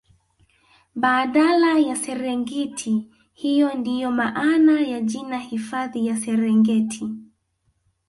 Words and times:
baadala 0.95 1.79
ya 1.79 1.95
serengiti 1.95 3.07
hiyo 3.33 3.73
ndio 3.73 4.11
maana 4.11 4.81
ya 4.81 5.01
jina 5.01 5.37
hifadhi 5.37 6.07
ya 6.07 6.17
Serengeti 6.17 7.09